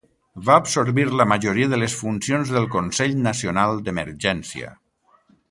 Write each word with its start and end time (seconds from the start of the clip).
Va 0.45 0.53
absorbir 0.61 1.03
la 1.19 1.27
majoria 1.31 1.67
de 1.73 1.79
les 1.81 1.97
funcions 1.99 2.55
del 2.57 2.67
Consell 2.77 3.15
Nacional 3.29 3.83
d'Emergència. 3.87 4.73